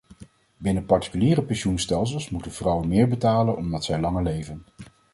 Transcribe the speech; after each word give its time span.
Binnen 0.57 0.85
particuliere 0.85 1.41
pensioenstelsels 1.43 2.29
moeten 2.29 2.51
vrouwen 2.51 2.87
meer 2.87 3.07
betalen 3.07 3.55
omdat 3.57 3.83
zij 3.83 3.99
langer 3.99 4.23
leven. 4.23 4.65